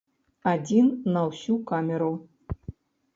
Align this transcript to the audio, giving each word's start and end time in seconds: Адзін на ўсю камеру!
Адзін 0.51 0.87
на 1.17 1.21
ўсю 1.27 1.57
камеру! 1.73 2.09